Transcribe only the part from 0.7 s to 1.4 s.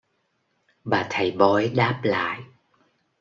bà thầy